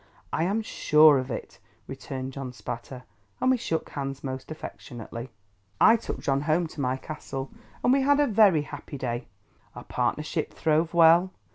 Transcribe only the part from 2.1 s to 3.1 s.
John Spatter.